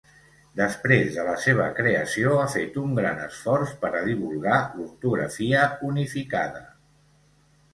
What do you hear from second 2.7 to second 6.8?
un gran esforç per a divulgar l'ortografia unificada.